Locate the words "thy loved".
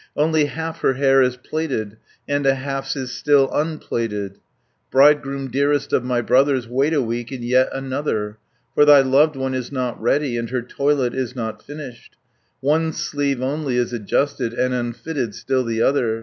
8.83-9.35